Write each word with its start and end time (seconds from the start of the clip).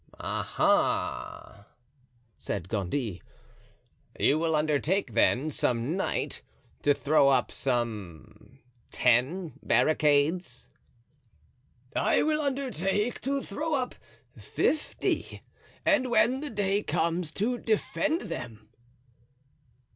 "Ah, 0.19 0.55
ah," 0.57 1.65
said 2.35 2.67
Gondy, 2.69 3.21
"you 4.19 4.39
will 4.39 4.55
undertake, 4.55 5.13
then, 5.13 5.51
some 5.51 5.95
night, 5.95 6.41
to 6.81 6.95
throw 6.95 7.29
up 7.29 7.51
some 7.51 8.57
ten 8.89 9.53
barricades?" 9.61 10.71
"I 11.95 12.23
will 12.23 12.41
undertake 12.41 13.21
to 13.21 13.43
throw 13.43 13.75
up 13.75 13.93
fifty, 14.35 15.43
and 15.85 16.09
when 16.09 16.39
the 16.39 16.49
day 16.49 16.81
comes, 16.81 17.31
to 17.33 17.59
defend 17.59 18.21
them." 18.21 18.69